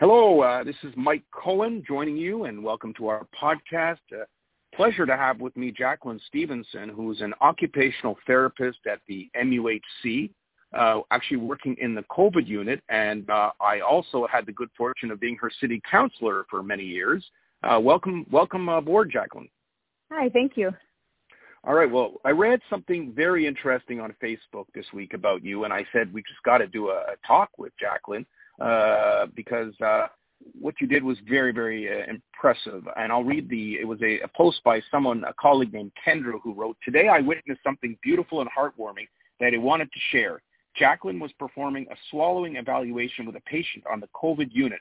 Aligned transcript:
Hello, 0.00 0.42
uh, 0.42 0.62
this 0.62 0.76
is 0.84 0.92
Mike 0.96 1.24
Cohen 1.32 1.82
joining 1.84 2.16
you, 2.16 2.44
and 2.44 2.62
welcome 2.62 2.94
to 2.98 3.08
our 3.08 3.26
podcast. 3.36 3.98
Uh, 4.12 4.22
pleasure 4.72 5.04
to 5.04 5.16
have 5.16 5.40
with 5.40 5.56
me 5.56 5.72
Jaclyn 5.72 6.20
Stevenson, 6.28 6.88
who's 6.88 7.20
an 7.20 7.34
occupational 7.40 8.16
therapist 8.24 8.78
at 8.88 9.00
the 9.08 9.28
MUHC, 9.36 10.30
uh, 10.72 11.00
actually 11.10 11.38
working 11.38 11.74
in 11.80 11.96
the 11.96 12.04
COVID 12.12 12.46
unit, 12.46 12.80
and 12.88 13.28
uh, 13.28 13.50
I 13.60 13.80
also 13.80 14.24
had 14.30 14.46
the 14.46 14.52
good 14.52 14.68
fortune 14.78 15.10
of 15.10 15.18
being 15.18 15.36
her 15.40 15.50
city 15.60 15.82
councilor 15.90 16.46
for 16.48 16.62
many 16.62 16.84
years. 16.84 17.28
Uh, 17.64 17.80
welcome, 17.82 18.24
welcome 18.30 18.68
aboard, 18.68 19.10
Jaclyn. 19.10 19.50
Hi, 20.12 20.28
thank 20.28 20.52
you. 20.56 20.70
All 21.64 21.74
right. 21.74 21.90
Well, 21.90 22.20
I 22.24 22.30
read 22.30 22.60
something 22.70 23.12
very 23.16 23.48
interesting 23.48 24.00
on 24.00 24.14
Facebook 24.22 24.66
this 24.76 24.86
week 24.94 25.14
about 25.14 25.44
you, 25.44 25.64
and 25.64 25.72
I 25.72 25.84
said 25.92 26.14
we 26.14 26.22
just 26.22 26.40
got 26.44 26.58
to 26.58 26.68
do 26.68 26.90
a, 26.90 26.98
a 26.98 27.16
talk 27.26 27.50
with 27.58 27.72
Jaclyn 27.82 28.24
uh, 28.60 29.26
because 29.34 29.72
uh, 29.80 30.06
what 30.58 30.74
you 30.80 30.86
did 30.86 31.02
was 31.02 31.18
very, 31.28 31.52
very 31.52 31.88
uh, 31.88 32.06
impressive. 32.08 32.86
And 32.96 33.12
I'll 33.12 33.24
read 33.24 33.48
the, 33.48 33.74
it 33.74 33.86
was 33.86 34.00
a, 34.02 34.20
a 34.20 34.28
post 34.36 34.62
by 34.64 34.80
someone, 34.90 35.24
a 35.24 35.34
colleague 35.40 35.72
named 35.72 35.92
Kendra, 36.06 36.40
who 36.42 36.54
wrote, 36.54 36.76
Today 36.84 37.08
I 37.08 37.20
witnessed 37.20 37.60
something 37.64 37.96
beautiful 38.02 38.40
and 38.40 38.50
heartwarming 38.50 39.06
that 39.40 39.52
I 39.54 39.58
wanted 39.58 39.90
to 39.92 40.00
share. 40.10 40.42
Jaclyn 40.80 41.20
was 41.20 41.32
performing 41.38 41.86
a 41.90 41.96
swallowing 42.10 42.56
evaluation 42.56 43.26
with 43.26 43.36
a 43.36 43.40
patient 43.40 43.84
on 43.90 44.00
the 44.00 44.08
COVID 44.14 44.48
unit. 44.52 44.80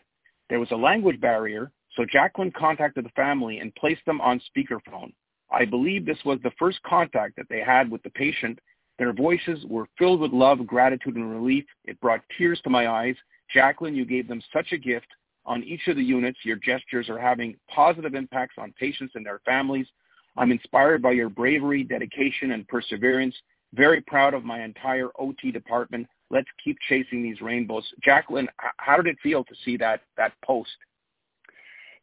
There 0.50 0.60
was 0.60 0.72
a 0.72 0.76
language 0.76 1.20
barrier, 1.20 1.72
so 1.96 2.06
Jaclyn 2.06 2.54
contacted 2.54 3.06
the 3.06 3.10
family 3.10 3.60
and 3.60 3.74
placed 3.76 4.06
them 4.06 4.22
on 4.22 4.42
speakerphone. 4.56 5.14
I 5.52 5.66
believe 5.66 6.06
this 6.06 6.24
was 6.26 6.40
the 6.44 6.52
first 6.60 6.82
contact 6.84 7.36
that 7.38 7.48
they 7.50 7.62
had 7.62 7.90
with 7.90 8.04
the 8.04 8.10
patient. 8.12 8.60
Their 9.00 9.14
voices 9.14 9.66
were 9.66 9.88
filled 9.98 10.20
with 10.20 10.32
love, 10.34 10.66
gratitude, 10.68 11.16
and 11.16 11.32
relief. 11.32 11.66
It 11.86 12.00
brought 12.02 12.22
tears 12.38 12.60
to 12.64 12.70
my 12.70 12.88
eyes 12.88 13.16
Jaclyn, 13.56 13.96
you 13.96 14.06
gave 14.06 14.28
them 14.28 14.42
such 14.54 14.72
a 14.72 14.78
gift. 14.78 15.08
On 15.46 15.64
each 15.64 15.88
of 15.88 15.96
the 15.96 16.04
units, 16.04 16.40
your 16.44 16.58
gestures 16.58 17.10
are 17.10 17.20
having 17.20 17.56
positive 17.74 18.16
impacts 18.16 18.56
on 18.58 18.74
patients 18.78 19.14
and 19.16 19.26
their 19.26 19.40
families. 19.46 19.88
I'm 20.36 20.52
inspired 20.52 21.02
by 21.02 21.12
your 21.12 21.30
bravery, 21.30 21.84
dedication, 21.84 22.52
and 22.52 22.68
perseverance. 22.68 23.36
Very 23.74 24.02
proud 24.02 24.34
of 24.34 24.44
my 24.44 24.64
entire 24.64 25.10
OT 25.18 25.52
department. 25.52 26.08
Let's 26.30 26.48
keep 26.64 26.78
chasing 26.90 27.24
these 27.24 27.42
rainbows. 27.42 27.86
Jaclyn, 28.06 28.48
how 28.78 28.98
did 28.98 29.08
it 29.08 29.18
feel 29.24 29.44
to 29.46 29.56
see 29.64 29.78
that 29.78 30.02
that 30.18 30.34
post? 30.44 30.70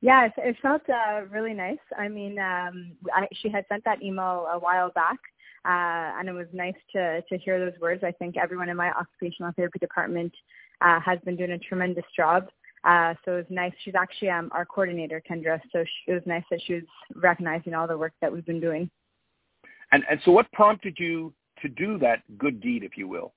Yeah, 0.00 0.28
it, 0.36 0.56
felt 0.60 0.82
uh, 0.90 1.22
really 1.30 1.54
nice. 1.54 1.78
I 1.98 2.08
mean, 2.08 2.38
um, 2.38 2.92
I, 3.14 3.26
she 3.32 3.48
had 3.48 3.64
sent 3.70 3.84
that 3.84 4.02
email 4.02 4.46
a 4.52 4.58
while 4.58 4.90
back, 4.90 5.16
uh, 5.64 6.18
and 6.18 6.28
it 6.28 6.32
was 6.32 6.46
nice 6.52 6.74
to 6.92 7.22
to 7.22 7.38
hear 7.38 7.58
those 7.58 7.78
words. 7.80 8.02
I 8.04 8.12
think 8.12 8.36
everyone 8.36 8.68
in 8.68 8.76
my 8.76 8.90
occupational 8.90 9.52
therapy 9.56 9.78
department 9.78 10.32
uh, 10.80 11.00
has 11.00 11.18
been 11.24 11.36
doing 11.36 11.52
a 11.52 11.58
tremendous 11.58 12.04
job. 12.16 12.48
Uh, 12.84 13.14
so 13.24 13.32
it 13.32 13.36
was 13.36 13.46
nice. 13.48 13.72
She's 13.82 13.94
actually 13.94 14.30
um, 14.30 14.50
our 14.52 14.66
coordinator, 14.66 15.22
Kendra. 15.28 15.60
So 15.72 15.84
she, 15.84 16.10
it 16.10 16.14
was 16.14 16.22
nice 16.26 16.44
that 16.50 16.60
she 16.66 16.74
was 16.74 16.82
recognizing 17.14 17.74
all 17.74 17.86
the 17.86 17.96
work 17.96 18.12
that 18.20 18.32
we've 18.32 18.44
been 18.44 18.60
doing. 18.60 18.90
And 19.92 20.04
and 20.10 20.20
so, 20.24 20.32
what 20.32 20.50
prompted 20.52 20.96
you 20.98 21.32
to 21.62 21.68
do 21.68 21.98
that 21.98 22.22
good 22.36 22.60
deed, 22.60 22.82
if 22.82 22.98
you 22.98 23.08
will? 23.08 23.32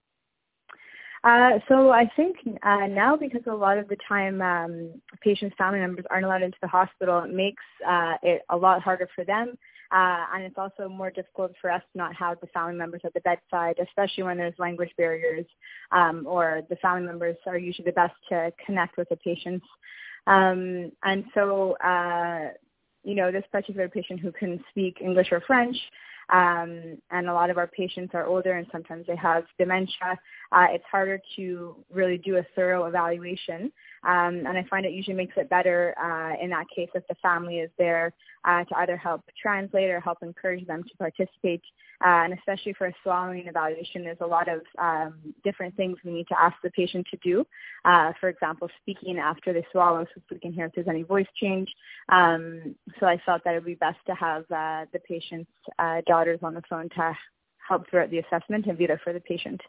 Uh, 1.24 1.60
so 1.68 1.90
I 1.92 2.10
think 2.16 2.38
uh, 2.64 2.88
now 2.88 3.16
because 3.16 3.42
a 3.48 3.54
lot 3.54 3.78
of 3.78 3.88
the 3.88 3.98
time 4.08 4.42
um, 4.42 5.02
patients' 5.22 5.56
family 5.58 5.80
members 5.80 6.06
aren't 6.10 6.26
allowed 6.26 6.44
into 6.44 6.58
the 6.62 6.68
hospital, 6.68 7.24
it 7.24 7.34
makes 7.34 7.64
uh, 7.88 8.14
it 8.22 8.44
a 8.50 8.58
lot 8.58 8.82
harder 8.82 9.08
for 9.16 9.24
them 9.24 9.58
uh, 9.92 10.26
and 10.34 10.44
it's 10.44 10.58
also 10.58 10.90
more 10.90 11.10
difficult 11.10 11.54
for 11.62 11.72
us 11.72 11.82
to 11.92 11.98
not 11.98 12.16
have 12.16 12.40
the 12.42 12.48
family 12.48 12.76
members 12.76 13.02
at 13.04 13.14
the 13.14 13.22
bedside, 13.22 13.76
especially 13.82 14.24
when 14.24 14.38
there's 14.38 14.54
language 14.58 14.92
barriers 14.98 15.46
um, 15.92 16.26
or 16.28 16.62
the 16.70 16.76
family 16.78 17.06
members 17.06 17.38
are 17.46 17.58
usually 17.58 17.86
the 17.86 17.92
best 17.94 18.16
to 18.30 18.52
connect 18.66 18.98
with 18.98 19.08
the 19.10 19.16
patients. 19.18 19.66
Um, 20.26 20.92
and 21.04 21.24
so, 21.34 21.74
uh, 21.78 22.50
you 23.04 23.16
know, 23.16 23.32
this 23.32 23.46
particular 23.52 23.88
patient 23.88 24.20
who 24.20 24.32
can 24.32 24.62
speak 24.70 24.98
English 25.02 25.30
or 25.32 25.42
French, 25.42 25.78
um, 26.30 26.98
and 27.12 27.30
a 27.30 27.34
lot 27.34 27.50
of 27.50 27.58
our 27.58 27.68
patients 27.68 28.12
are 28.14 28.26
older 28.26 28.54
and 28.54 28.68
sometimes 28.72 29.08
they 29.08 29.16
have 29.16 29.46
dementia. 29.58 30.20
Uh, 30.52 30.68
it's 30.72 30.84
harder 30.92 31.22
to 31.38 31.76
really 31.94 32.18
do 32.18 32.38
a 32.38 32.46
thorough 32.56 32.86
evaluation. 32.86 33.72
Um, 34.08 34.46
and 34.48 34.58
I 34.58 34.66
find 34.70 34.86
it 34.86 34.94
usually 34.94 35.16
makes 35.16 35.36
it 35.36 35.50
better 35.50 35.94
uh, 36.02 36.42
in 36.42 36.50
that 36.52 36.66
case 36.74 36.90
if 36.96 37.06
the 37.08 37.16
family 37.16 37.60
is 37.60 37.70
there 37.78 38.14
uh, 38.46 38.64
to 38.64 38.78
either 38.78 38.96
help 38.96 39.22
translate 39.40 39.90
or 39.90 40.00
help 40.00 40.20
encourage 40.22 40.66
them 40.66 40.84
to 40.84 40.98
participate. 40.98 41.62
Uh, 42.06 42.24
and 42.24 42.34
especially 42.34 42.74
for 42.74 42.88
a 42.88 42.94
swallowing 43.04 43.48
evaluation, 43.48 44.04
there's 44.04 44.18
a 44.22 44.26
lot 44.26 44.48
of 44.48 44.62
um, 44.80 45.34
different 45.44 45.76
things 45.76 45.98
we 46.06 46.14
need 46.14 46.28
to 46.28 46.40
ask 46.40 46.56
the 46.64 46.70
patient 46.72 47.06
to 47.12 47.18
do. 47.18 47.46
Uh, 47.84 48.14
for 48.20 48.30
example, 48.30 48.70
speaking 48.82 49.18
after 49.18 49.52
they 49.52 49.66
swallow 49.72 50.06
so 50.06 50.22
we 50.32 50.40
can 50.40 50.54
hear 50.54 50.68
if 50.68 50.72
there's 50.74 50.88
any 50.88 51.04
voice 51.04 51.28
change. 51.36 51.68
Um, 52.10 52.76
so 53.00 53.08
I 53.08 53.22
felt 53.26 53.44
that 53.44 53.56
it 53.56 53.58
would 53.58 53.66
be 53.66 53.76
best 53.76 54.00
to 54.08 54.16
have 54.16 54.44
uh, 54.44 54.86
the 54.94 55.00
patient's 55.06 55.52
uh, 55.80 56.02
daughters 56.08 56.40
on 56.44 56.54
the 56.54 56.64
phone 56.70 56.88
to 56.96 57.18
help 57.68 57.90
throughout 57.90 58.10
the 58.10 58.20
assessment 58.20 58.68
and 58.68 58.78
be 58.78 58.88
there 58.88 59.02
for 59.04 59.12
the 59.12 59.20
patient. 59.20 59.60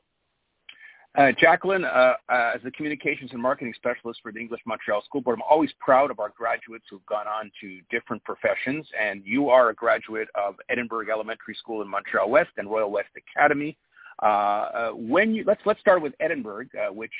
Uh, 1.17 1.33
Jaclyn, 1.43 1.85
uh, 1.85 2.15
uh, 2.29 2.53
as 2.55 2.63
the 2.63 2.71
communications 2.71 3.33
and 3.33 3.41
marketing 3.41 3.73
specialist 3.75 4.21
for 4.23 4.31
the 4.31 4.39
English 4.39 4.61
Montreal 4.67 5.03
School 5.05 5.21
Board, 5.21 5.39
I'm 5.39 5.43
always 5.51 5.71
proud 5.81 6.11
of 6.11 6.21
our 6.21 6.29
graduates 6.37 6.85
who've 6.91 7.05
gone 7.07 7.27
on 7.27 7.51
to 7.61 7.81
different 7.91 8.23
professions, 8.25 8.87
and 9.01 9.23
you 9.25 9.49
are 9.49 9.71
a 9.71 9.75
graduate 9.75 10.29
of 10.35 10.57
Edinburgh 10.69 11.07
Elementary 11.11 11.55
School 11.55 11.83
in 11.83 11.89
Montreal 11.89 12.31
West 12.31 12.51
and 12.59 12.71
Royal 12.71 12.91
West 12.91 13.09
Academy. 13.17 13.77
Uh, 14.23 14.27
uh, 14.27 14.91
when 14.91 15.35
you 15.35 15.45
let's 15.47 15.61
let's 15.65 15.81
start 15.81 16.03
with 16.03 16.13
Edinburgh, 16.21 16.67
uh, 16.79 16.93
which 16.93 17.13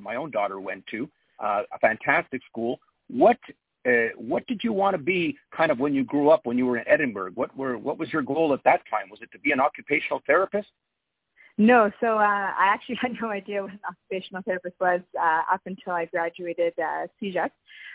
my 0.00 0.16
own 0.16 0.30
daughter 0.30 0.60
went 0.60 0.84
to, 0.90 1.08
a 1.40 1.78
fantastic 1.80 2.40
school. 2.48 2.80
What 3.08 3.38
what 4.16 4.46
did 4.46 4.64
you 4.64 4.72
want 4.72 4.94
to 4.94 5.02
be 5.02 5.36
kind 5.56 5.70
of 5.70 5.78
when 5.78 5.94
you 5.94 6.04
grew 6.04 6.30
up 6.30 6.46
when 6.46 6.56
you 6.56 6.66
were 6.66 6.78
in 6.78 6.88
Edinburgh? 6.88 7.32
What 7.34 7.56
were 7.56 7.78
what 7.78 7.98
was 7.98 8.12
your 8.12 8.22
goal 8.22 8.54
at 8.54 8.64
that 8.64 8.80
time? 8.90 9.10
Was 9.10 9.20
it 9.22 9.30
to 9.32 9.38
be 9.38 9.52
an 9.52 9.60
occupational 9.60 10.22
therapist? 10.26 10.68
No, 11.58 11.90
so 12.00 12.18
uh, 12.18 12.20
I 12.20 12.68
actually 12.68 12.96
had 13.00 13.12
no 13.20 13.30
idea 13.30 13.62
what 13.62 13.72
an 13.72 13.80
occupational 13.88 14.42
therapist 14.42 14.76
was 14.80 15.00
uh, 15.18 15.42
up 15.50 15.62
until 15.64 15.92
I 15.92 16.04
graduated 16.06 16.74
uh, 16.78 17.06
CEGEP. 17.20 17.50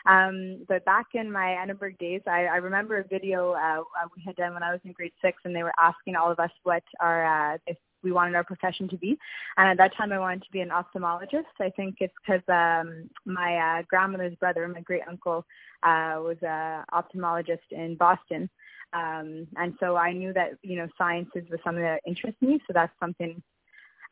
Um, 0.07 0.65
but 0.67 0.83
back 0.83 1.07
in 1.13 1.31
my 1.31 1.61
Edinburgh 1.61 1.93
days, 1.99 2.21
I, 2.25 2.45
I 2.45 2.55
remember 2.57 2.97
a 2.97 3.07
video 3.07 3.51
uh, 3.51 3.81
uh, 3.81 4.07
we 4.15 4.23
had 4.25 4.35
done 4.35 4.55
when 4.55 4.63
I 4.63 4.71
was 4.71 4.79
in 4.83 4.93
grade 4.93 5.11
six, 5.21 5.37
and 5.45 5.55
they 5.55 5.61
were 5.61 5.73
asking 5.79 6.15
all 6.15 6.31
of 6.31 6.39
us 6.39 6.49
what 6.63 6.83
our 6.99 7.53
uh, 7.53 7.57
if 7.67 7.77
we 8.03 8.11
wanted 8.11 8.33
our 8.33 8.43
profession 8.43 8.89
to 8.89 8.97
be. 8.97 9.15
And 9.57 9.69
at 9.69 9.77
that 9.77 9.95
time, 9.95 10.11
I 10.11 10.17
wanted 10.17 10.41
to 10.41 10.51
be 10.51 10.61
an 10.61 10.69
ophthalmologist. 10.69 11.53
I 11.59 11.69
think 11.69 11.97
it's 11.99 12.13
because 12.25 12.41
um, 12.49 13.09
my 13.25 13.57
uh, 13.57 13.83
grandmother's 13.87 14.35
brother, 14.37 14.67
my 14.67 14.81
great 14.81 15.03
uncle, 15.07 15.45
uh, 15.83 16.17
was 16.17 16.37
an 16.41 16.83
ophthalmologist 16.91 17.59
in 17.69 17.95
Boston. 17.95 18.49
Um, 18.93 19.47
and 19.55 19.75
so 19.79 19.95
I 19.95 20.13
knew 20.13 20.33
that, 20.33 20.57
you 20.63 20.77
know, 20.77 20.87
sciences 20.97 21.43
was 21.49 21.59
something 21.63 21.83
that 21.83 22.01
interested 22.07 22.41
me. 22.41 22.59
So 22.67 22.73
that's 22.73 22.91
something 22.99 23.41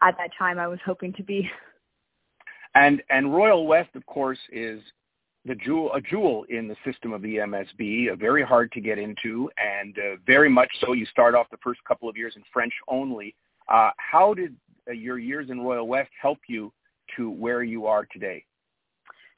at 0.02 0.16
that 0.18 0.32
time 0.38 0.60
I 0.60 0.68
was 0.68 0.80
hoping 0.86 1.14
to 1.14 1.24
be. 1.24 1.50
And, 2.76 3.02
and 3.10 3.34
Royal 3.34 3.66
West, 3.66 3.90
of 3.96 4.06
course, 4.06 4.40
is 4.52 4.82
the 5.46 5.56
jewel, 5.56 5.92
a 5.94 6.02
jewel 6.02 6.46
in 6.50 6.68
the 6.68 6.76
system 6.86 7.14
of 7.14 7.22
the 7.22 7.38
EMSB, 7.38 8.12
uh, 8.12 8.16
very 8.16 8.44
hard 8.44 8.72
to 8.74 8.82
get 8.82 9.00
into, 9.00 9.50
and 9.58 9.98
uh, 9.98 10.16
very 10.26 10.50
much 10.50 10.70
so. 10.82 10.94
You 10.94 11.06
start 11.08 11.34
off 11.34 11.48
the 11.50 11.58
first 11.64 11.80
couple 11.88 12.10
of 12.10 12.18
years 12.18 12.34
in 12.36 12.44
French 12.54 12.74
only. 12.88 13.36
Uh, 13.68 13.92
how 13.98 14.34
did 14.34 14.56
uh, 14.88 14.92
your 14.92 15.18
years 15.18 15.50
in 15.50 15.62
Royal 15.62 15.88
West 15.88 16.12
help 16.22 16.40
you 16.48 16.72
to 17.18 17.30
where 17.32 17.64
you 17.64 17.86
are 17.88 18.06
today? 18.12 18.44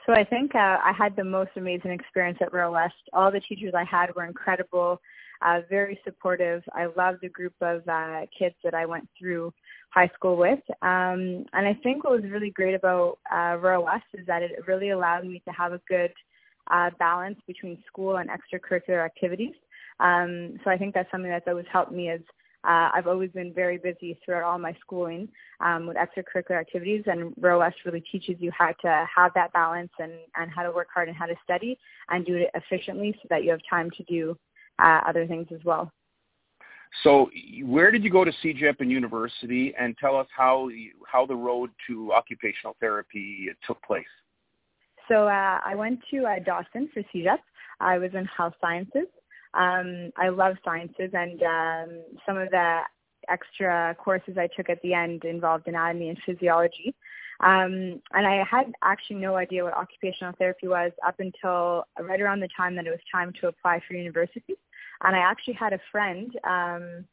So 0.06 0.13
I 0.13 0.23
think 0.23 0.56
uh, 0.56 0.78
I 0.84 0.94
had 0.97 1.16
the 1.16 1.23
most 1.23 1.51
amazing 1.56 1.91
experience 1.91 2.39
at 2.41 2.53
Royal 2.53 2.73
West. 2.73 2.95
All 3.13 3.31
the 3.31 3.41
teachers 3.41 3.73
I 3.75 3.84
had 3.84 4.13
were 4.16 4.25
incredible 4.25 5.00
uh, 5.41 5.62
very 5.69 6.00
supportive. 6.03 6.63
I 6.73 6.88
loved 6.97 7.19
the 7.22 7.29
group 7.29 7.53
of 7.62 7.88
uh, 7.88 8.22
kids 8.38 8.56
that 8.63 8.73
I 8.73 8.85
went 8.85 9.07
through 9.17 9.53
high 9.90 10.09
school 10.13 10.38
with. 10.38 10.59
Um, 10.81 11.45
and 11.53 11.67
I 11.67 11.78
think 11.84 12.03
what 12.03 12.22
was 12.22 12.31
really 12.31 12.51
great 12.51 12.75
about 12.75 13.17
uh, 13.31 13.57
Royal 13.59 13.85
West 13.85 14.06
is 14.13 14.25
that 14.28 14.44
it 14.44 14.51
really 14.67 14.91
allowed 14.91 15.25
me 15.25 15.41
to 15.45 15.51
have 15.51 15.73
a 15.73 15.81
good 15.87 16.14
uh, 16.70 16.91
balance 16.99 17.40
between 17.47 17.84
school 17.87 18.17
and 18.17 18.29
extracurricular 18.29 19.03
activities. 19.03 19.55
Um, 19.99 20.59
so 20.64 20.72
I 20.72 20.78
think 20.78 20.93
that's 20.93 21.11
something 21.11 21.29
that's 21.29 21.47
always 21.47 21.66
helped 21.72 21.91
me 21.91 22.09
is 22.09 22.22
uh, 22.63 22.90
I've 22.93 23.08
always 23.08 23.31
been 23.31 23.53
very 23.53 23.78
busy 23.78 24.19
throughout 24.23 24.43
all 24.43 24.59
my 24.59 24.75
schooling 24.81 25.28
um, 25.61 25.87
with 25.87 25.97
extracurricular 25.97 26.59
activities, 26.59 27.03
and 27.08 27.34
West 27.37 27.78
really 27.85 28.03
teaches 28.11 28.35
you 28.40 28.52
how 28.55 28.72
to 28.81 29.08
have 29.16 29.34
that 29.34 29.52
balance 29.53 29.91
and, 29.99 30.11
and 30.35 30.52
how 30.52 30.63
to 30.63 30.72
work 30.72 30.87
hard 30.93 31.08
and 31.08 31.17
how 31.17 31.25
to 31.25 31.35
study 31.43 31.78
and 32.09 32.25
do 32.25 32.35
it 32.35 32.52
efficiently 32.53 33.16
so 33.22 33.28
that 33.29 33.43
you 33.43 33.49
have 33.49 33.61
time 33.67 33.90
to 33.97 34.03
do 34.03 34.37
uh, 34.78 35.02
other 35.08 35.25
things 35.25 35.47
as 35.53 35.59
well. 35.66 35.91
So, 37.03 37.31
where 37.63 37.90
did 37.90 38.03
you 38.03 38.11
go 38.11 38.25
to 38.25 38.31
CEGEP 38.43 38.75
and 38.81 38.91
university, 38.91 39.73
and 39.79 39.97
tell 39.97 40.17
us 40.17 40.28
how 40.35 40.67
you, 40.67 40.91
how 41.08 41.25
the 41.25 41.35
road 41.35 41.72
to 41.87 42.11
occupational 42.13 42.75
therapy 42.79 43.47
took 43.66 43.81
place? 43.81 44.03
So, 45.08 45.28
uh, 45.28 45.59
I 45.66 45.73
went 45.75 45.99
to 46.11 46.25
uh, 46.25 46.40
Dawson 46.46 46.90
for 46.93 47.02
CEGEP. 47.16 47.40
I 47.79 47.97
was 47.97 48.11
in 48.13 48.25
health 48.25 48.53
sciences. 48.61 49.08
Um, 49.53 50.11
I 50.17 50.29
love 50.29 50.55
sciences, 50.63 51.11
and 51.13 51.41
um, 51.43 52.01
some 52.25 52.37
of 52.37 52.49
the 52.49 52.81
extra 53.29 53.95
courses 53.99 54.37
I 54.37 54.47
took 54.55 54.69
at 54.69 54.81
the 54.81 54.93
end 54.93 55.23
involved 55.25 55.67
anatomy 55.67 56.09
and 56.09 56.17
physiology. 56.25 56.95
Um, 57.41 58.01
and 58.13 58.27
I 58.27 58.43
had 58.49 58.71
actually 58.83 59.17
no 59.17 59.35
idea 59.35 59.63
what 59.63 59.73
occupational 59.73 60.33
therapy 60.37 60.67
was 60.67 60.91
up 61.05 61.19
until 61.19 61.85
right 61.99 62.21
around 62.21 62.39
the 62.39 62.49
time 62.55 62.75
that 62.75 62.85
it 62.85 62.91
was 62.91 62.99
time 63.11 63.33
to 63.41 63.47
apply 63.47 63.81
for 63.87 63.95
university. 63.95 64.55
And 65.03 65.15
I 65.15 65.19
actually 65.19 65.55
had 65.55 65.73
a 65.73 65.79
friend 65.91 66.31
um, 66.43 67.05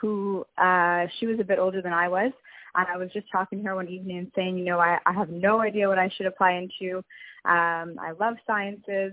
who 0.00 0.44
uh, 0.56 1.06
she 1.18 1.26
was 1.26 1.40
a 1.40 1.44
bit 1.44 1.58
older 1.58 1.82
than 1.82 1.92
I 1.92 2.08
was, 2.08 2.30
and 2.76 2.86
I 2.86 2.96
was 2.96 3.10
just 3.12 3.26
talking 3.32 3.58
to 3.58 3.64
her 3.64 3.74
one 3.74 3.88
evening 3.88 4.18
and 4.18 4.32
saying, 4.36 4.58
you 4.58 4.64
know, 4.64 4.78
I, 4.78 4.98
I 5.04 5.12
have 5.12 5.28
no 5.28 5.60
idea 5.60 5.88
what 5.88 5.98
I 5.98 6.08
should 6.16 6.26
apply 6.26 6.52
into. 6.52 6.98
Um, 7.44 7.98
I 8.00 8.12
love 8.18 8.36
sciences, 8.46 9.12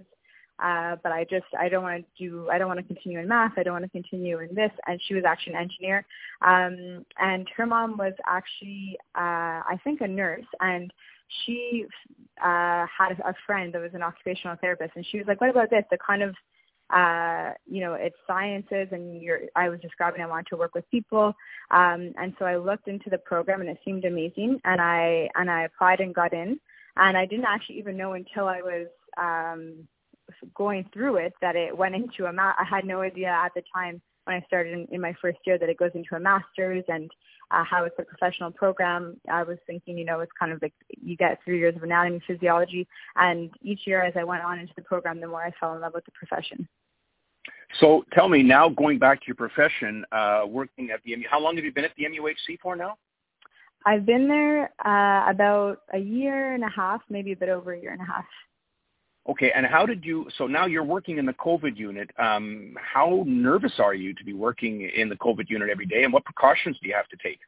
uh, 0.60 0.96
but 1.04 1.12
I 1.12 1.26
just 1.30 1.46
I 1.60 1.70
don't 1.70 1.84
want 1.84 2.06
to 2.06 2.24
do 2.24 2.50
I 2.50 2.58
don't 2.58 2.68
want 2.68 2.80
to 2.80 2.86
continue 2.86 3.20
in 3.20 3.28
math. 3.28 3.54
I 3.58 3.64
don't 3.64 3.74
want 3.74 3.86
to 3.86 3.90
continue 3.90 4.40
in 4.40 4.56
this. 4.56 4.72
And 4.88 5.00
she 5.08 5.14
was 5.14 5.24
actually 5.26 5.54
an 5.54 5.62
engineer, 5.62 6.06
um, 6.46 7.06
and 7.20 7.48
her 7.56 7.66
mom 7.66 7.98
was 7.98 8.14
actually 8.28 8.98
uh, 9.16 9.62
I 9.68 9.80
think 9.84 10.02
a 10.02 10.08
nurse, 10.08 10.46
and 10.62 10.92
she 11.46 11.86
uh, 12.42 12.86
had 12.86 13.20
a 13.26 13.34
friend 13.46 13.74
that 13.74 13.82
was 13.82 13.94
an 13.94 14.04
occupational 14.04 14.58
therapist, 14.62 14.94
and 14.96 15.06
she 15.12 15.18
was 15.18 15.28
like, 15.28 15.42
"What 15.42 15.50
about 15.50 15.70
this? 15.70 15.84
The 15.92 15.98
kind 15.98 16.24
of 16.24 16.36
uh, 16.92 17.52
you 17.66 17.82
know, 17.82 17.96
it's 17.96 18.16
sciences 18.28 18.88
and 18.92 19.22
you're, 19.22 19.42
I 19.56 19.70
was 19.70 19.80
describing 19.80 20.22
I 20.22 20.28
wanted 20.28 20.48
to 20.48 20.58
work 20.58 20.76
with 20.76 20.90
people. 20.92 21.34
Um, 21.72 22.14
and 22.18 22.34
so 22.38 22.46
I 22.46 22.58
looked 22.58 22.88
into 22.88 23.10
the 23.10 23.18
program 23.18 23.62
and 23.62 23.70
it 23.70 23.80
seemed 23.84 24.06
amazing 24.06 24.60
and 24.66 24.80
I, 24.80 25.30
and 25.36 25.50
I 25.50 25.64
applied 25.64 26.00
and 26.00 26.14
got 26.14 26.34
in 26.34 26.60
and 26.98 27.18
I 27.18 27.26
didn't 27.26 27.46
actually 27.46 27.80
even 27.80 27.98
know 27.98 28.14
until 28.14 28.48
I 28.48 28.62
was, 28.62 28.88
um, 29.18 29.88
going 30.54 30.90
through 30.94 31.18
it 31.18 31.34
that 31.42 31.56
it 31.56 31.76
went 31.76 31.96
into 31.96 32.26
a 32.26 32.34
ma- 32.34 32.54
I 32.60 32.64
had 32.64 32.86
no 32.86 33.02
idea 33.02 33.30
at 33.30 33.54
the 33.54 33.64
time 33.74 34.02
when 34.26 34.36
I 34.36 34.46
started 34.48 34.74
in, 34.74 34.88
in 34.92 35.02
my 35.02 35.16
first 35.22 35.38
year 35.46 35.58
that 35.58 35.70
it 35.70 35.78
goes 35.78 35.92
into 35.94 36.16
a 36.16 36.20
master's 36.20 36.84
and 36.88 37.10
uh, 37.52 37.64
how 37.64 37.84
it's 37.84 37.96
a 38.00 38.04
professional 38.04 38.52
program. 38.52 39.18
I 39.32 39.44
was 39.44 39.58
thinking, 39.68 39.98
you 39.98 40.06
know, 40.06 40.20
it's 40.20 40.32
kind 40.40 40.52
of 40.52 40.62
like 40.62 40.74
you 41.02 41.16
get 41.16 41.40
three 41.44 41.60
years 41.60 41.76
of 41.76 41.84
anatomy, 41.84 42.22
physiology, 42.26 42.88
and 43.16 43.52
each 43.62 43.82
year 43.86 44.04
as 44.04 44.14
I 44.18 44.24
went 44.24 44.44
on 44.44 44.60
into 44.60 44.74
the 44.76 44.82
program, 44.82 45.22
the 45.22 45.28
more 45.28 45.44
I 45.44 45.52
fell 45.60 45.76
in 45.76 45.82
love 45.82 45.94
with 45.94 46.06
the 46.06 46.12
profession. 46.12 46.68
So 47.80 48.06
tell 48.14 48.30
me 48.30 48.42
now, 48.42 48.70
going 48.70 49.00
back 49.00 49.20
to 49.22 49.28
your 49.28 49.36
profession, 49.36 50.06
uh, 50.12 50.44
working 50.48 50.92
at 50.92 51.02
the 51.04 51.16
MU, 51.16 51.26
how 51.30 51.40
long 51.40 51.56
have 51.56 51.66
you 51.66 51.74
been 51.74 51.86
at 51.86 51.92
the 51.98 52.06
MUHC 52.06 52.60
for 52.62 52.76
now? 52.76 52.96
I've 53.86 54.06
been 54.06 54.28
there 54.28 54.72
uh, 54.84 55.30
about 55.30 55.82
a 55.94 56.00
year 56.00 56.54
and 56.54 56.64
a 56.64 56.70
half, 56.70 57.02
maybe 57.10 57.34
a 57.34 57.36
bit 57.36 57.50
over 57.50 57.74
a 57.74 57.80
year 57.80 57.92
and 57.92 58.02
a 58.02 58.06
half. 58.06 58.26
Okay, 59.28 59.52
and 59.56 59.66
how 59.66 59.86
did 59.86 60.06
you? 60.06 60.28
So 60.38 60.46
now 60.46 60.68
you're 60.68 60.84
working 60.84 61.18
in 61.18 61.26
the 61.26 61.34
COVID 61.34 61.78
unit. 61.78 62.12
Um, 62.20 62.78
how 62.80 63.24
nervous 63.26 63.74
are 63.80 63.96
you 63.96 64.14
to 64.14 64.24
be 64.24 64.34
working 64.34 64.90
in 64.96 65.10
the 65.10 65.16
COVID 65.16 65.50
unit 65.50 65.70
every 65.70 65.88
day, 65.88 66.04
and 66.04 66.14
what 66.14 66.24
precautions 66.26 66.78
do 66.82 66.88
you 66.88 66.94
have 66.94 67.08
to 67.08 67.18
take? 67.18 67.40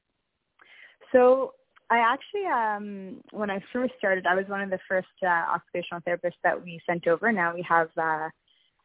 So 1.12 1.54
I 1.90 2.00
actually, 2.00 2.46
um, 2.48 3.24
when 3.32 3.52
I 3.52 3.64
first 3.72 3.94
started, 3.98 4.26
I 4.26 4.36
was 4.36 4.46
one 4.48 4.62
of 4.62 4.70
the 4.70 4.80
first 4.88 5.08
uh, 5.22 5.28
occupational 5.28 6.02
therapists 6.02 6.40
that 6.44 6.62
we 6.62 6.82
sent 6.86 7.08
over. 7.08 7.32
Now 7.32 7.54
we 7.54 7.62
have 7.62 7.90
uh, 7.96 8.30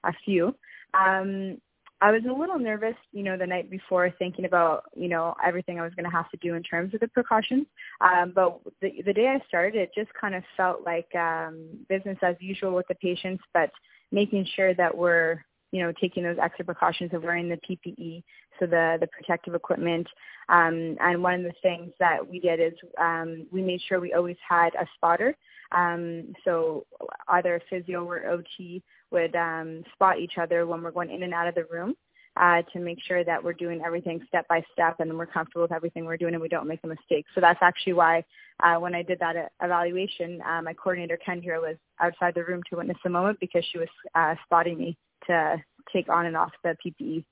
a 0.05 0.12
few. 0.25 0.55
Um, 0.94 1.59
I 2.02 2.10
was 2.10 2.22
a 2.28 2.32
little 2.32 2.58
nervous, 2.58 2.96
you 3.12 3.22
know, 3.22 3.37
the 3.37 3.46
night 3.46 3.70
before 3.70 4.12
thinking 4.19 4.44
about, 4.44 4.87
you 4.96 5.06
know, 5.08 5.37
everything 5.46 5.78
I 5.78 5.84
was 5.84 5.94
going 5.94 6.04
to 6.04 6.10
have 6.10 6.28
to 6.32 6.37
do 6.38 6.54
in 6.54 6.62
terms 6.64 6.93
of 6.94 7.00
the 7.00 7.06
precautions. 7.06 7.64
Um, 8.00 8.32
but 8.34 8.58
the, 8.81 9.02
the 9.06 9.12
day 9.12 9.28
I 9.28 9.40
started, 9.46 9.76
it 9.76 9.93
just 9.94 10.12
kind 10.20 10.34
of 10.34 10.43
felt 10.56 10.84
like 10.84 11.14
um, 11.14 11.69
business 11.88 12.19
as 12.20 12.34
usual 12.40 12.75
with 12.75 12.88
the 12.88 12.96
patients, 12.96 13.44
but 13.54 13.70
making 14.10 14.49
sure 14.56 14.75
that 14.75 14.96
we're, 14.96 15.44
you 15.70 15.81
know, 15.81 15.93
taking 16.00 16.25
those 16.25 16.38
extra 16.43 16.64
precautions 16.64 17.14
of 17.14 17.22
wearing 17.22 17.49
the 17.49 17.58
PPE, 17.58 18.25
so 18.58 18.66
the 18.66 18.98
the 19.00 19.06
protective 19.06 19.55
equipment. 19.55 20.08
Um, 20.48 20.96
and 21.00 21.22
one 21.22 21.34
of 21.34 21.43
the 21.44 21.55
things 21.62 21.93
that 22.00 22.19
we 22.28 22.40
did 22.40 22.58
is 22.58 22.75
um, 23.00 23.46
we 23.52 23.62
made 23.62 23.81
sure 23.88 24.00
we 24.00 24.12
always 24.12 24.37
had 24.46 24.75
a 24.75 24.87
spotter. 24.96 25.37
Um, 25.70 26.34
so 26.44 26.84
either 27.28 27.56
a 27.56 27.60
physio 27.70 28.05
or 28.05 28.26
OT 28.26 28.82
would 29.12 29.37
um, 29.37 29.82
spot 29.93 30.19
each 30.19 30.38
other 30.41 30.67
when 30.67 30.82
we're 30.82 30.91
going 30.91 31.11
in 31.11 31.23
and 31.23 31.35
out 31.35 31.49
of 31.49 31.55
the 31.55 31.64
room 31.70 31.94
uh, 32.37 32.62
to 32.73 32.79
make 32.79 32.99
sure 33.06 33.25
that 33.25 33.43
we're 33.43 33.53
doing 33.53 33.82
everything 33.85 34.20
step 34.26 34.47
by 34.49 34.62
step 34.73 34.97
and 35.00 35.17
we're 35.17 35.26
comfortable 35.26 35.62
with 35.62 35.73
everything 35.73 36.05
we're 36.05 36.17
doing 36.17 36.35
and 36.35 36.43
we 36.43 36.49
don't 36.49 36.67
make 36.67 36.81
a 36.85 36.87
mistake. 36.87 37.26
So 37.35 37.41
that's 37.41 37.61
actually 37.62 37.93
why 37.93 38.25
uh, 38.62 38.76
when 38.76 38.94
I 38.94 39.03
did 39.03 39.19
that 39.19 39.37
uh, 39.37 39.49
evaluation, 39.61 40.41
uh, 40.43 40.62
my 40.62 40.73
coordinator 40.73 41.19
Kendra 41.26 41.61
was 41.61 41.76
outside 42.00 42.35
the 42.35 42.44
room 42.44 42.62
to 42.70 42.76
witness 42.76 42.97
the 43.05 43.11
moment 43.11 43.38
because 43.41 43.64
she 43.70 43.79
was 43.79 43.88
uh, 44.14 44.35
spotting 44.44 44.79
me 44.79 44.97
to 45.26 45.62
take 45.93 46.08
on 46.08 46.26
and 46.26 46.37
off 46.37 46.53
the 46.65 46.76
PPE. 46.85 47.25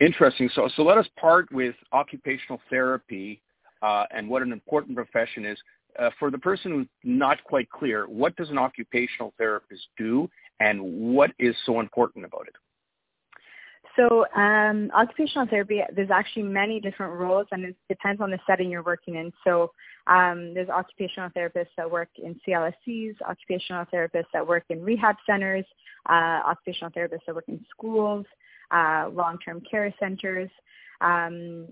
Interesting. 0.00 0.48
So, 0.54 0.68
so 0.76 0.82
let 0.82 0.96
us 0.96 1.06
part 1.18 1.50
with 1.52 1.74
occupational 1.92 2.60
therapy 2.70 3.42
uh, 3.82 4.04
and 4.10 4.28
what 4.28 4.42
an 4.42 4.52
important 4.52 4.96
profession 4.96 5.44
is. 5.44 5.58
Uh, 5.98 6.10
for 6.18 6.30
the 6.30 6.38
person 6.38 6.72
who's 6.72 6.86
not 7.02 7.42
quite 7.44 7.68
clear, 7.70 8.06
what 8.06 8.36
does 8.36 8.50
an 8.50 8.58
occupational 8.58 9.32
therapist 9.36 9.82
do 9.96 10.28
and 10.60 10.80
what 10.80 11.32
is 11.38 11.54
so 11.64 11.80
important 11.80 12.24
about 12.24 12.46
it? 12.46 12.54
So 13.98 14.26
um, 14.36 14.92
occupational 14.94 15.48
therapy, 15.48 15.80
there's 15.94 16.10
actually 16.10 16.44
many 16.44 16.78
different 16.78 17.14
roles 17.18 17.48
and 17.50 17.64
it 17.64 17.76
depends 17.88 18.20
on 18.20 18.30
the 18.30 18.38
setting 18.46 18.70
you're 18.70 18.84
working 18.84 19.16
in. 19.16 19.32
So 19.42 19.72
um, 20.06 20.54
there's 20.54 20.68
occupational 20.68 21.30
therapists 21.30 21.74
that 21.76 21.90
work 21.90 22.08
in 22.16 22.38
CLSCs, 22.46 23.16
occupational 23.28 23.86
therapists 23.92 24.30
that 24.32 24.46
work 24.46 24.64
in 24.68 24.84
rehab 24.84 25.16
centers, 25.26 25.64
uh, 26.08 26.42
occupational 26.46 26.92
therapists 26.92 27.26
that 27.26 27.34
work 27.34 27.48
in 27.48 27.64
schools, 27.70 28.24
uh, 28.70 29.08
long-term 29.12 29.62
care 29.68 29.92
centers, 29.98 30.50
um, 31.00 31.66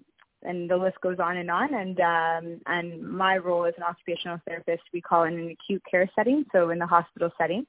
and 0.47 0.71
the 0.71 0.77
list 0.77 1.01
goes 1.01 1.19
on 1.19 1.37
and 1.37 1.51
on. 1.51 1.75
And 1.75 2.01
um, 2.01 2.61
and 2.67 3.03
my 3.03 3.37
role 3.37 3.67
as 3.67 3.75
an 3.77 3.83
occupational 3.83 4.39
therapist, 4.47 4.83
we 4.93 5.01
call 5.01 5.25
in 5.25 5.35
an 5.35 5.51
acute 5.51 5.83
care 5.91 6.09
setting, 6.15 6.45
so 6.53 6.71
in 6.71 6.79
the 6.79 6.87
hospital 6.87 7.31
setting. 7.39 7.67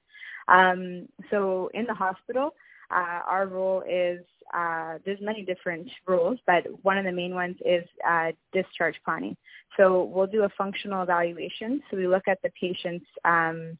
Um, 0.48 1.08
so 1.30 1.70
in 1.74 1.86
the 1.86 1.94
hospital, 1.94 2.54
uh, 2.90 3.20
our 3.28 3.48
role 3.48 3.84
is 3.90 4.22
uh, 4.54 4.98
there's 5.06 5.20
many 5.22 5.44
different 5.44 5.90
roles, 6.08 6.40
but 6.48 6.64
one 6.84 6.98
of 6.98 7.04
the 7.04 7.12
main 7.12 7.34
ones 7.34 7.58
is 7.66 7.84
uh, 8.08 8.32
discharge 8.54 8.96
planning. 9.04 9.36
So 9.76 10.04
we'll 10.04 10.28
do 10.28 10.44
a 10.44 10.50
functional 10.58 11.04
evaluation. 11.04 11.82
So 11.90 11.98
we 11.98 12.08
look 12.08 12.28
at 12.28 12.40
the 12.44 12.50
patient's 12.60 13.06
um, 13.26 13.78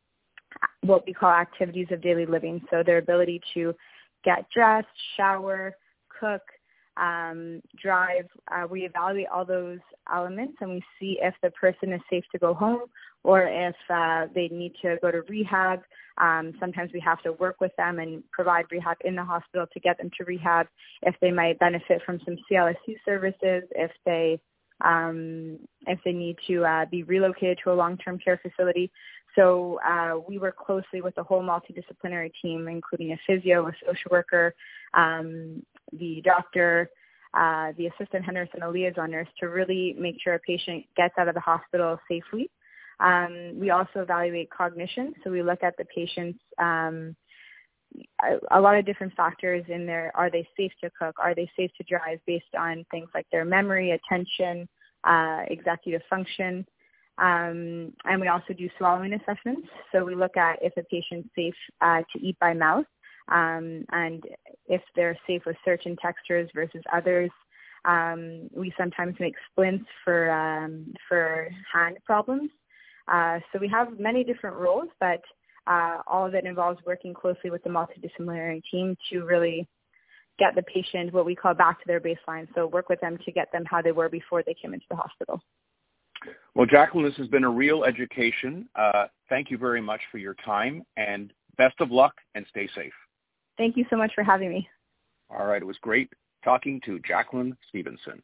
what 0.82 1.06
we 1.06 1.14
call 1.14 1.32
activities 1.32 1.88
of 1.92 2.02
daily 2.02 2.26
living. 2.26 2.62
So 2.70 2.84
their 2.84 2.98
ability 2.98 3.42
to 3.54 3.74
get 4.24 4.46
dressed, 4.54 4.88
shower, 5.16 5.76
cook, 6.20 6.42
um, 7.00 7.62
drive. 7.82 8.28
Uh, 8.52 8.68
we 8.70 8.86
evaluate 8.86 9.28
all 9.28 9.46
those 9.46 9.80
elements 10.12 10.58
and 10.62 10.72
we 10.72 10.84
see 11.00 11.20
if 11.22 11.34
the 11.42 11.52
person 11.52 11.94
is 11.94 12.02
safe 12.10 12.24
to 12.32 12.40
go 12.40 12.54
home 12.54 12.82
or 13.24 13.44
if 13.44 13.76
uh, 13.90 14.28
they 14.34 14.48
need 14.50 14.74
to 14.82 14.98
go 15.02 15.12
to 15.12 15.22
rehab. 15.30 15.82
Um, 16.18 16.54
sometimes 16.60 16.92
we 16.94 17.00
have 17.02 17.22
to 17.24 17.34
work 17.34 17.62
with 17.62 17.76
them 17.78 18.00
and 18.00 18.24
provide 18.32 18.66
rehab 18.72 18.98
in 19.04 19.16
the 19.16 19.24
hospital 19.24 19.68
to 19.72 19.80
get 19.80 19.98
them 19.98 20.10
to 20.18 20.24
rehab. 20.24 20.68
If 21.02 21.16
they 21.22 21.32
might 21.32 21.60
benefit 21.60 22.02
from 22.06 22.20
some 22.26 22.38
CLSC 22.50 22.96
services, 23.06 23.64
if 23.76 23.92
they 24.06 24.40
um, 24.82 25.58
if 25.88 26.00
they 26.06 26.12
need 26.12 26.38
to 26.48 26.64
uh, 26.64 26.86
be 26.86 27.04
relocated 27.04 27.60
to 27.64 27.72
a 27.72 27.74
long-term 27.74 28.20
care 28.20 28.40
facility. 28.42 28.92
So 29.36 29.80
uh, 29.88 30.20
we 30.28 30.38
work 30.38 30.58
closely 30.58 31.02
with 31.02 31.16
the 31.16 31.24
whole 31.24 31.42
multidisciplinary 31.42 32.32
team, 32.42 32.68
including 32.68 33.12
a 33.12 33.18
physio, 33.26 33.68
a 33.68 33.72
social 33.86 34.10
worker, 34.12 34.56
um, 34.94 35.64
the 35.94 36.22
doctor, 36.24 36.90
uh, 37.34 37.72
the 37.78 37.88
assistant 37.88 38.26
head 38.26 38.34
nurse, 38.34 38.50
and 38.54 38.64
a 38.64 38.70
liaison 38.70 39.12
nurse 39.12 39.28
to 39.40 39.48
really 39.48 39.96
make 40.00 40.16
sure 40.22 40.34
a 40.34 40.40
patient 40.40 40.86
gets 40.96 41.14
out 41.18 41.28
of 41.28 41.36
the 41.36 41.42
hospital 41.42 42.00
safely. 42.10 42.50
Um, 43.00 43.54
we 43.60 43.70
also 43.70 44.00
evaluate 44.02 44.50
cognition, 44.50 45.14
so 45.24 45.30
we 45.30 45.44
look 45.44 45.64
at 45.64 45.76
the 45.78 45.86
patient's 45.86 46.40
um, 46.58 47.16
a, 48.24 48.60
a 48.60 48.62
lot 48.62 48.78
of 48.78 48.86
different 48.86 49.14
factors 49.14 49.64
in 49.70 49.86
there. 49.86 50.12
Are 50.16 50.30
they 50.30 50.48
safe 50.58 50.72
to 50.84 50.90
cook? 51.00 51.16
Are 51.20 51.36
they 51.36 51.50
safe 51.56 51.72
to 51.78 51.84
drive 51.84 52.20
based 52.26 52.56
on 52.58 52.86
things 52.92 53.10
like 53.14 53.28
their 53.32 53.46
memory, 53.46 53.92
attention, 53.92 54.68
uh, 55.04 55.44
executive 55.48 56.02
function? 56.10 56.66
Um, 57.18 57.94
and 58.06 58.22
we 58.22 58.28
also 58.28 58.54
do 58.54 58.70
swallowing 58.78 59.14
assessments. 59.14 59.68
So 59.92 60.06
we 60.06 60.16
look 60.16 60.38
at 60.38 60.60
if 60.62 60.74
a 60.78 60.84
patient's 60.84 61.30
safe 61.36 61.56
uh, 61.82 62.02
to 62.14 62.20
eat 62.22 62.38
by 62.40 62.54
mouth 62.54 62.86
um, 63.30 63.86
and 63.92 64.24
if 64.68 64.82
they're 64.96 65.18
safe 65.28 65.44
with 65.46 65.56
certain 65.66 65.96
textures 65.98 66.50
versus 66.54 66.84
others. 66.94 67.30
Um, 67.86 68.50
we 68.54 68.74
sometimes 68.78 69.16
make 69.20 69.36
splints 69.52 69.86
for 70.04 70.30
um, 70.32 70.94
for 71.08 71.48
hand 71.72 71.98
problems. 72.06 72.50
Uh, 73.08 73.40
so 73.52 73.60
we 73.60 73.70
have 73.70 74.00
many 74.00 74.24
different 74.24 74.58
roles, 74.58 74.90
but 75.00 75.22
uh, 75.68 76.00
all 76.08 76.26
of 76.26 76.34
it 76.34 76.46
involves 76.46 76.80
working 76.86 77.14
closely 77.14 77.50
with 77.50 77.64
the 77.64 77.70
multidisciplinary 77.70 78.62
team 78.70 78.98
to 79.10 79.24
really 79.24 79.68
get 80.40 80.56
the 80.56 80.64
patient 80.64 81.14
what 81.14 81.26
we 81.26 81.36
call 81.36 81.54
back 81.54 81.80
to 81.80 81.88
their 81.88 82.00
baseline. 82.00 82.48
So 82.56 82.68
work 82.68 82.90
with 82.90 83.02
them 83.02 83.18
to 83.26 83.32
get 83.32 83.52
them 83.52 83.64
how 83.66 83.82
they 83.82 83.92
were 83.92 84.10
before 84.10 84.44
they 84.44 84.54
came 84.54 84.74
into 84.74 84.86
the 84.90 84.96
hospital. 84.96 85.42
Well, 86.56 86.68
Jaclyn, 86.68 87.08
this 87.08 87.18
has 87.18 87.28
been 87.28 87.44
a 87.44 87.50
real 87.50 87.84
education. 87.84 88.68
Uh, 88.76 89.06
thank 89.30 89.52
you 89.52 89.58
very 89.58 89.82
much 89.82 90.02
for 90.12 90.18
your 90.18 90.36
time 90.46 90.84
and 90.96 91.32
best 91.58 91.76
of 91.80 91.92
luck 91.92 92.14
and 92.36 92.46
stay 92.50 92.68
safe. 92.76 92.94
Thank 93.58 93.78
you 93.78 93.86
so 93.90 93.98
much 93.98 94.12
for 94.14 94.24
having 94.24 94.50
me. 94.50 94.68
All 95.30 95.46
right. 95.46 95.62
It 95.62 95.66
was 95.66 95.78
great 95.82 96.12
talking 96.44 96.80
to 96.86 97.00
Jaclyn 97.00 97.56
Stevenson. 97.70 98.22